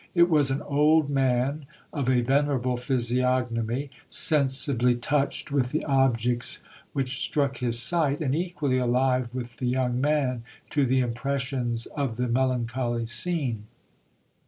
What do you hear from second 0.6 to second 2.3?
old man of a